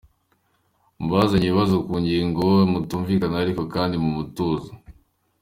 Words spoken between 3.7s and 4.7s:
kandi mu mutuzo.